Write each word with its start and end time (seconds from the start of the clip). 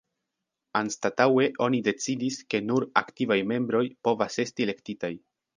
Anstataŭe 0.79 1.45
oni 1.67 1.83
decidis, 1.89 2.39
ke 2.55 2.63
nur 2.71 2.87
"aktivaj 3.05 3.39
membroj" 3.53 3.85
povas 4.09 4.43
esti 4.47 4.71
elektitaj. 4.71 5.17